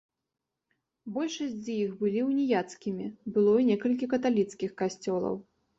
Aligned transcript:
Большасць 1.17 1.59
з 1.67 1.77
іх 1.83 1.93
былі 2.01 2.25
уніяцкімі, 2.31 3.05
было 3.37 3.53
і 3.67 3.69
некалькі 3.73 4.05
каталіцкіх 4.17 4.71
касцёлаў. 4.83 5.35